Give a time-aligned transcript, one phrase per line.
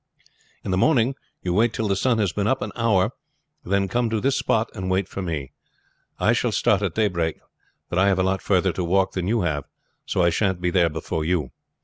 [0.63, 1.13] In the morning
[1.43, 3.11] you wait till the sun has been up an hour,
[3.63, 5.51] then come to this spot and wait for me.
[6.19, 7.39] I shall start at daybreak,
[7.87, 9.65] but I have a lot further to walk than you have,
[10.07, 11.51] so I shan't be there before you.